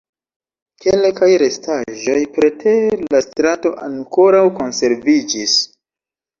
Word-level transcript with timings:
Kelkaj 0.85 1.29
restaĵoj 1.43 2.17
preter 2.39 3.05
la 3.17 3.23
strato 3.27 3.75
ankoraŭ 3.91 4.43
konserviĝis. 4.59 5.59